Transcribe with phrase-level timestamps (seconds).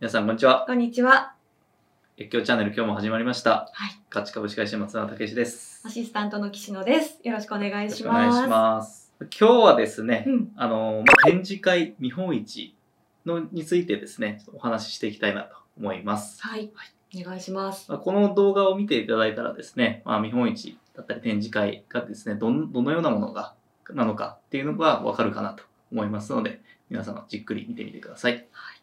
[0.00, 0.64] 皆さん、こんにちは。
[0.64, 1.34] こんにちは。
[2.20, 3.68] 越境チャンネル、今日も始まりました。
[3.72, 4.00] はい。
[4.08, 5.82] 価値株式会社松永武です。
[5.84, 7.18] アシスタントの岸野です。
[7.24, 7.96] よろしくお願いよろします。
[7.96, 9.12] しくお願いします。
[9.18, 10.52] 今日はですね、うん。
[10.54, 12.76] あの、まあ、展示会見本市
[13.26, 16.40] のについてですね、お話ししていきたいなと思います。
[16.42, 16.70] はい。
[17.16, 17.90] お願いします。
[17.90, 23.56] まあこの動画を見ていただいたらですね、まあ、見本市だったり展示会がですね、どんどのようなものが、
[23.90, 28.46] なのかっていうのがわかるかなと思いますので、皆様じっくり見てみてください。
[28.52, 28.77] ま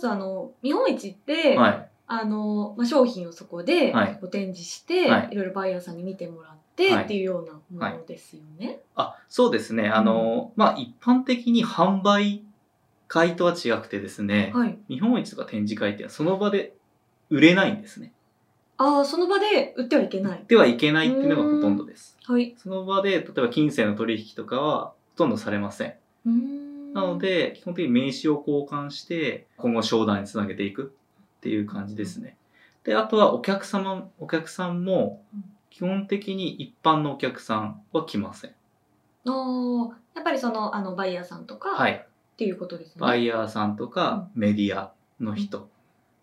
[0.00, 1.86] ずあの、見本市って、はい。
[2.12, 8.80] あの、まあ、商品をそこではいこう展示して、はいい、ろいろバイヤーさんに見てもらって、はいっていうようなものですよね。
[8.96, 9.88] あ、そうですね。
[9.88, 12.42] あの、まあ、一般的に販売
[13.06, 14.78] 会とは違くてですね、はい。
[14.88, 16.74] 見本市とか展示会ってその場で
[17.28, 18.12] 売れないんですね。
[18.78, 20.44] ああ、その場で売ってはいけない。
[20.48, 22.16] ではいけないっていうのがほとんどです。
[22.24, 22.54] はい。
[22.56, 25.94] その場で、例えば金銭の取引とかはほとんどされません。
[26.26, 26.69] うーん。
[26.92, 30.94] なの、で、基本的に名刺を交換して、今後商談につなげていく
[31.38, 32.36] っていう感じですね。
[32.84, 38.50] で、あとはお客様、お客さんもうん、基本的に一般のお客さんは来ません。
[38.50, 42.06] ああ、やっぱりその、あの、バイヤーさんとか、っはい。
[42.36, 42.94] ていうことですね。
[43.00, 45.68] バイヤーさんとかメディアの人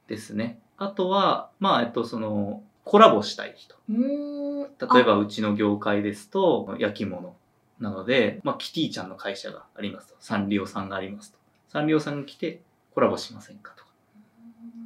[0.08, 0.60] ですね。
[0.78, 3.76] あとは、まあ、えっと、その、コラボしたい人。
[3.90, 4.94] うーん。
[4.94, 7.36] 例えば、うちの業界ですと、焼き物
[7.80, 10.16] なので、まあ、キティちゃんの会社がありますと。
[10.20, 11.38] サンリオさんがありますと。
[11.70, 12.62] サンリオさんが来て
[12.94, 13.90] コラボしませんかとか。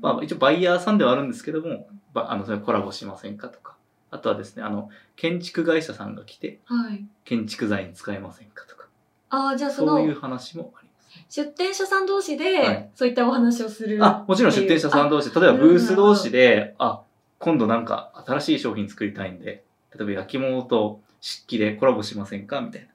[0.02, 3.76] まあ、一応バイヤーさんではあるんですけども、ばあの、それコラボしませんかとか。
[4.10, 7.06] あとはですね、あの、建築会社さんが来て、はい。
[7.24, 8.88] 建築材に使えませんかとか。
[9.30, 11.02] ああ、じゃあその、そういう話もあります。
[11.30, 14.04] 出店者さん同士はでい、そういったお話をする。
[14.04, 17.02] あ、もちろん出店者さん同士で、例えばブース同士で、あ、
[17.40, 19.64] 今度なんか新しい商品作りたいんで、
[19.98, 22.60] 例えば焼き物と漆器でコラボしませんか？
[22.60, 22.88] みたいな。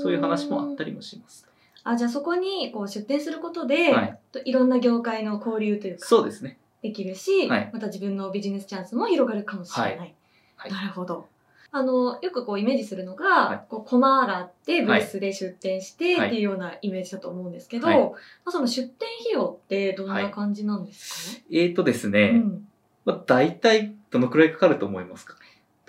[0.00, 1.46] そういう話もあったりもします。
[1.84, 4.18] あ、じゃあそこにこう出店することで、はい。
[4.32, 6.58] といろんな業界の交流というか、そうですね。
[6.80, 7.70] できるし、はい。
[7.72, 9.98] また自分のビジネスチャンスも広がるかもしれない。
[9.98, 10.14] はい。
[10.56, 10.72] はい。
[10.72, 11.28] なるほど。
[11.74, 13.60] あの、よくこうイメージするのが、はい。
[13.68, 16.28] こうコマがあって、ブースで出店して、はい。
[16.28, 17.98] っていうようなイメージだと思うんですけど、はい。
[17.98, 18.12] ま
[18.46, 22.66] あ、その出店費用ってどんな感じなんですか、えーとですうね、ん、
[23.04, 25.36] まあ、大体どのくらいかかると思いますか？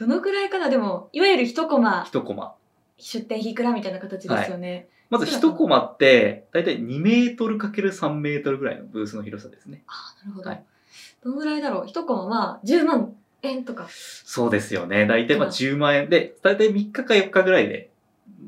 [0.03, 0.69] どのくらいかな？
[0.69, 2.55] でも、いわゆる一コマ一コマ。
[2.97, 4.89] 出店費いくらみたいな形ですよね。
[5.09, 9.83] まず一コマって、大体2メートル ×3 メートルぐらいのブースの広さですね。
[9.87, 10.49] あなるほど。
[10.49, 10.63] はい
[11.23, 11.87] どのぐらいだろう？
[11.87, 13.87] 一コマは10万円とか。
[13.89, 15.05] そうですよね。
[15.05, 17.89] 大体まあうん10万円で、大体3日か4日ぐらいで、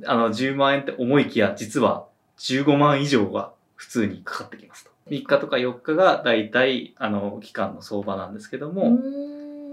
[0.06, 2.06] あの10万円って思いきや、実は
[2.40, 4.92] 15万以上は普通にかかってきますと。
[5.10, 8.98] 3日とか4日が大体、あの、期間の相場なんですけどうも、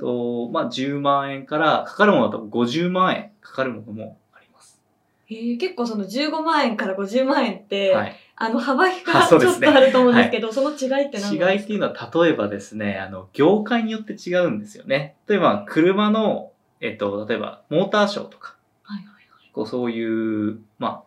[0.03, 4.81] と、まあ10万円から、かかるものだと50万円かかるものもあります。
[5.27, 8.17] へー結構その15万円から50万円って、はい。
[8.35, 11.53] あの幅があちょっそうですねとあると思うんですけど、その違いって何なんですか？
[11.53, 15.15] 違いっていうのは、例えばですね、あの、業界によって違うんですよね。
[15.29, 19.07] 例えば、車の、えっと、例えば、モーターショーとか、はいはい
[19.53, 21.03] こうそういう、まあ、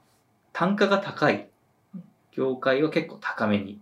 [0.53, 1.50] 単価が高い
[1.95, 3.81] うん業界は結構高めに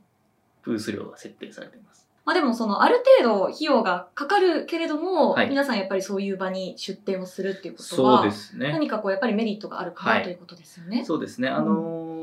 [0.63, 2.02] ブース料が設定されています。
[2.25, 8.71] まあでもそのある程度費用がかかるけれども、はい皆さんやっぱりそういう場に出店をするっていうことそうは、ですね。
[8.71, 11.03] 何かこうやっぱりメリットがあるかはないということですよね。
[11.05, 11.49] そうですね。
[11.49, 12.13] あのー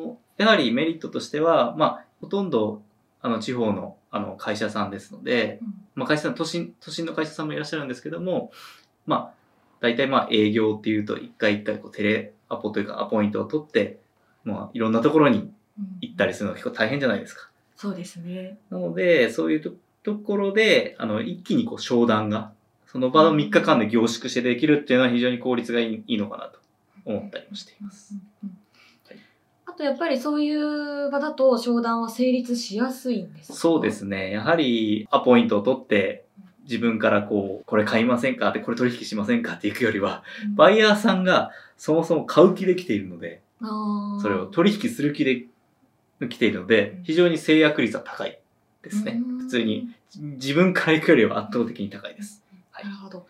[0.40, 2.80] やはりメリットとしては、まあ、ほとんど、
[3.20, 8.50] あの、地方の、あの、会社さんですので、うんまあ、会社さん、都心、都心の会社さんもいらっしゃるんですけども、
[9.04, 9.34] まあ、
[9.80, 13.98] 大体まあ、営業っていうと、一回一回こう、テレアポというか、アポイントを取って、
[14.44, 15.52] まあ、いろんなところにうん
[16.00, 17.50] 行ったりするのが結構大変じゃないですか。
[17.76, 18.56] そうですね。
[18.70, 19.72] なので、そういうと
[20.02, 22.52] ところで、あの、一気にこう、商談が、
[22.86, 26.58] その場の3日間で凝縮してできるっていうのは非常に効率がいいのかなと
[27.04, 28.14] 思ったりもしています。
[28.42, 28.56] うんうん
[29.08, 29.18] はい。
[29.66, 33.58] あとやっぱりそういう場だと商談は成立しやすいんですか？
[33.58, 34.32] そうですね。
[34.32, 36.24] やはり、アポイントを取って、
[36.64, 38.48] 自分からこう、これ買いませんか？
[38.48, 40.56] って、これ取引しませんかっていくよりは、うん。
[40.56, 43.40] バイヤーさんがそもそも買う気で来ているので、
[44.20, 45.44] それを取引する気で
[46.28, 48.39] 来ているので、非常に制約率は高い
[48.82, 49.38] ですねうん。
[49.38, 52.42] 普通に、自分から行くよりは圧倒的に高いです。
[52.70, 53.26] はいなるほど。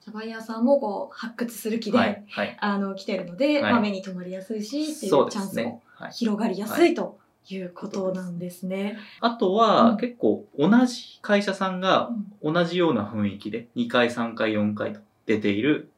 [0.00, 2.24] じゃあバイヤーさんもこう発掘する気で、はい。
[2.28, 2.56] はい。
[2.60, 5.82] あの来てるので、はいまあ、目に留まりやすいしっていそうチャンスも。
[5.94, 6.12] はい。
[6.12, 7.18] 広がりやすいと
[7.48, 8.98] いうことなんですね。
[9.20, 12.10] あとうんは、結構同じ会社さんが
[12.42, 15.90] うん同じような雰囲気で2回、3回、4回と出ている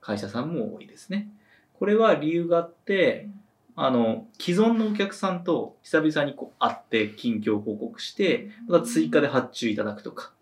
[0.00, 1.28] 会社さんも多いですね。
[1.78, 3.28] これは理由があって、
[3.76, 10.32] あの、既存のお客さんと久々にこう会って近況報告して、また追加で発注いただくとか、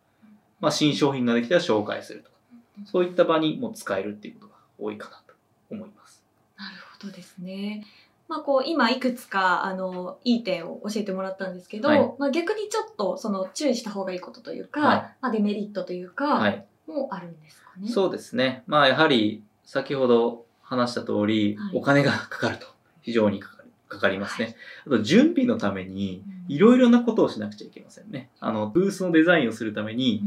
[0.61, 2.37] まあ、新商品ができたら紹介するとか、
[2.85, 5.35] そういった場にも使えるっていうことが多いかなと
[5.71, 6.23] 思います。
[6.57, 7.87] なるほどですね。
[8.29, 16.65] まあこう今いくつかあのいい点を教えてもらったんですけど、はいまあ逆にちょっとその注意した方がいいことというか、はいまあデメリットというか、はい。
[16.87, 17.89] もあるんですかね。
[17.89, 18.63] そうですね。
[18.67, 22.67] まあやはり、先ほど話した通り、はいお金がかかると。
[23.03, 24.47] 非常にかかるかかりますね。
[24.47, 24.55] はい。
[24.87, 26.55] あと、準備のために、うん。
[26.55, 28.31] いろいろなことをしなくちゃいけませんね。
[28.41, 30.23] あの、ブースのデザインをするために、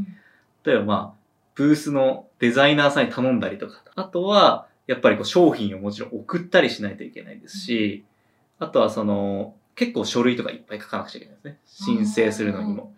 [0.64, 1.26] 例えばまあ、
[1.56, 8.04] ブースのデザイナーさんに頼んだりとか、あとは、やっぱりこう商品をもちろん送ったりしないといけないですし、
[8.58, 11.58] あとはその、結構書類とかいっぱい書かなくちゃいけないですね。
[11.64, 12.92] 申請するのにも。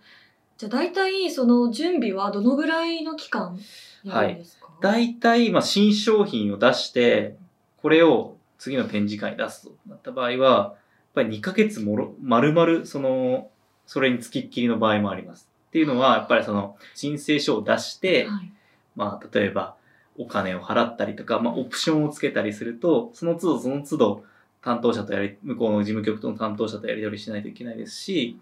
[0.59, 3.59] じゃあ大体その準備はどのぐらいの期間
[4.03, 7.37] やるんですか、大体、まあ、新商品を出して、
[7.81, 10.75] これを次の展示会に出すとなった場合は、やっ
[11.15, 13.51] ぱり2ヶ月もろ、丸々、その、
[13.87, 15.49] それにつきっきりの場合もあります。
[15.69, 18.53] っていうのは、やっぱりその、申請書を出して、はい
[18.97, 19.77] まあ、例えば、
[20.19, 24.25] お金を払ったりとか、まあ、オプションをつけたりすると、その都度その都度、
[24.61, 28.39] 担当者とやり、向こうの事務局との担当者とやり取りしないといけないですし、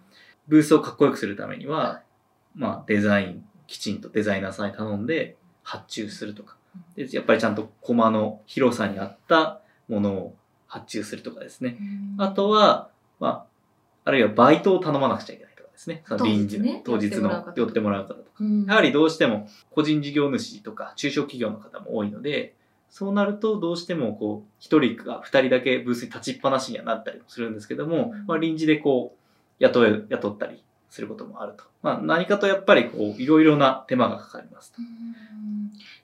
[0.49, 2.03] ブースをかっこよくするためには、
[2.55, 6.57] まあ、デザイン、きちんとデザイナーさんに頼んで発注するとか。
[6.95, 10.35] でやっぱりちゃんとコマの広さに合ったものを
[10.67, 11.79] 発注するとかですね。
[12.19, 12.91] あとは、
[13.21, 13.44] まあ、
[14.05, 16.03] あるいはバイトを頼まなくちゃいけないとかですね。
[16.06, 18.31] その臨時の当日ね当日の寄ってもらう方とか。
[18.41, 22.55] うんやはりどうしても個人事業主とか中小企業の方も多いので、
[22.91, 31.65] そうなるとどうしてもこう、一人か二人だけブースに立ちっぱなしにはなったりもするんですけども、まあ臨時でこう、雇え、雇ったりすることもあると。
[31.82, 34.79] まあ何かとやっぱりこう、いろいろな手間がかかりますと。
[34.81, 35.27] うん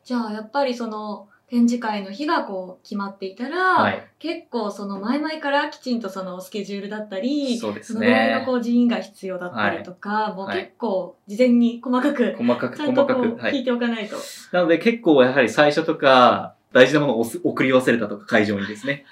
[0.05, 4.02] じゃあやっぱりその展示会の日がこう決まっていたら、はい。
[4.19, 8.54] 結構その前々からきちんとそのスケジュールだったり、そうですそのぐらいのねこ。
[8.54, 13.06] う人員が必要だったりとか、もうはい結構事前に細かく、細かくちゃんと。
[13.06, 14.16] こう聞いておかないと。
[14.52, 19.04] なので結構やはり最初とか、大事なものを送り忘れたとか、会場にですね。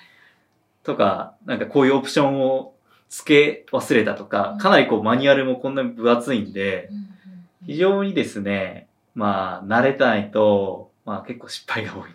[0.83, 2.73] とか、なんかこういうオプションを
[3.11, 6.89] 付け忘れたとか、かなりこうマニュアルもこんなに分厚いんで、
[7.67, 12.07] 非常にですね、まあ、慣れないと、まあ結構失敗が多いな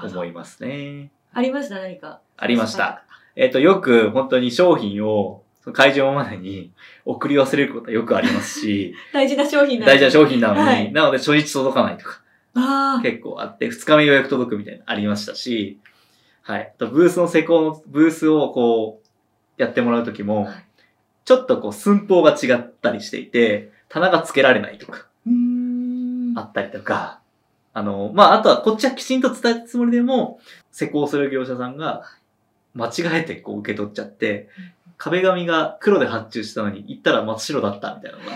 [0.00, 1.10] と思いますね。
[1.32, 1.74] ありました？
[1.80, 2.20] 何か？
[2.36, 3.02] ありました。
[3.34, 6.70] えっ、と、よく本当に商品を会場までに
[7.04, 10.38] 送り忘れることはよくありますし、 大事な商品大事な商品。
[10.38, 12.20] 品なのに、はいなので初日届かないとか。
[13.02, 15.80] 結構あって、二日目予約届くみたいなのありましたし、
[16.42, 16.72] はい。
[16.72, 20.54] あと、ブースの施工の、ブースをこう、やってもらうときもはい、
[21.24, 25.08] ちょっとこう、寸法が違ったりしていて、棚が付けられないとか。
[26.36, 27.20] あったりとか、
[27.74, 30.38] あの、まあ、あとはこっちはきちんと伝えたつもりでも、
[30.70, 32.04] 施工する業者さんが、
[32.74, 34.48] 間違えてこう受け取っちゃって、
[34.96, 38.30] 壁紙が黒で発注したのに、行ったら真っ白だったみたいなのが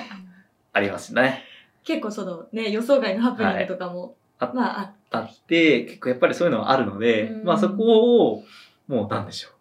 [0.72, 1.44] ありますね。
[1.84, 8.44] 結構そのね、予想外のハプニングとかも、はいあまああったあって、結構やっぱりそういうのがあるのでう、んまあそこを、
[8.86, 9.52] もうなんでしょう。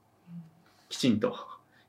[0.89, 1.35] きちんと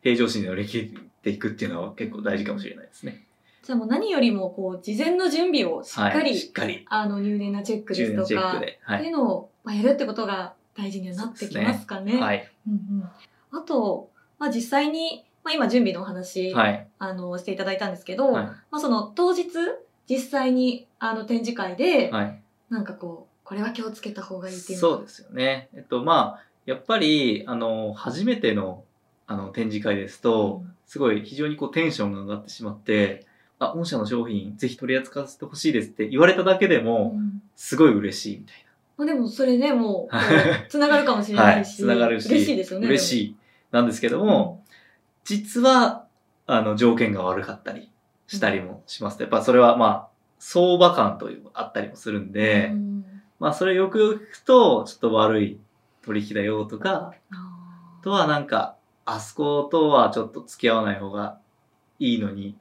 [0.03, 3.25] 平常心で乗り切っていくっていうのは結構大事かもしれないですね。
[3.69, 9.09] じゃあもう何よりもこう事前の準備をしっかり、はい、しっかり、あの入念なチェックです10年とか、っていい。
[9.11, 12.19] うのを、まあ、やるってことが大事にはなってきますかね。
[12.19, 12.51] はい。
[12.67, 16.89] うんうん、あと、まあ、実際に、まあ、今準備のお話、はい。
[16.99, 18.47] あのしていただいたんですけど、はい。
[18.47, 19.45] まあ、その当日
[20.09, 22.41] 実際にあの展示会で、はい。
[22.71, 25.69] なんかこうこれは気をつけた方がいいっていうのそうですよね。
[25.75, 28.85] えっと、まあ、やっぱり、あの、初めての、
[29.27, 33.27] あの、展示会ですと、すごい非常にこうテンションが上がってしまって、
[33.59, 38.65] あ、御社の商品ぜひ取り扱わせてほしいですって言われただけでうも、んすごい嬉しいみたい
[38.97, 40.23] まあ、でもそれねもうは
[40.67, 41.45] いつながるかもしれな。
[41.45, 41.55] はい。
[41.57, 43.37] ないし、つながるし、嬉しいですよね嬉しい
[43.71, 44.65] なんですけども、
[45.25, 46.07] 実は、
[46.47, 47.91] あの、条件が悪かったり
[48.27, 52.73] したりもしますと、やっぱそれはまあ、相場感というあったりもするんでで、
[53.41, 55.61] まあそれよくよく聞くと、ちょっと悪い
[56.03, 61.39] 取引だよとか、あとはなんか、あそことはちょっと付き合わない方が
[61.99, 62.57] いいのに、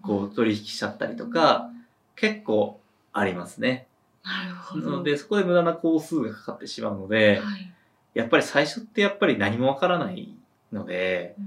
[0.00, 1.70] こう取引しちゃったりとか、
[2.16, 2.80] 結構
[3.12, 3.86] ありますね。
[4.24, 4.90] なるほど。
[4.90, 7.72] なので、そこで無駄な工数がかかってしまうので、はい。
[8.14, 10.34] やっぱり最初ってやっぱり何もわからない
[10.72, 11.46] ので、うん。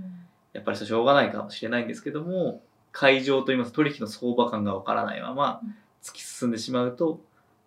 [0.53, 2.61] やっぱりしょうがないかもしれないんですけども、
[2.91, 5.75] 会場といいます取引の相場感がわからないままうん。
[6.01, 7.19] 突き進んでしまうと、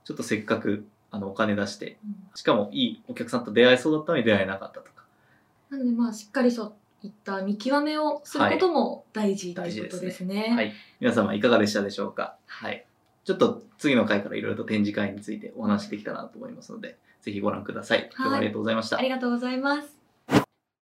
[0.05, 1.99] ちょっとせっかくあのお金出して、
[2.35, 5.05] しかもいいお客さんと出会えそうだったのに出会えなかったとか。
[5.71, 10.55] なのでまあしっかりそういった見極めをすることも大事っていうことですね。
[10.55, 10.73] はい。
[11.01, 12.37] 皆様いかがでしたでしょうか？
[12.47, 12.85] はい。
[13.25, 18.11] ちょっと次の回からいろいろと展示会についてお話しできたらなと思いますので、ぜひご覧ください。
[18.17, 18.99] 今日はありがとうございました。
[18.99, 19.98] ありがとうございます。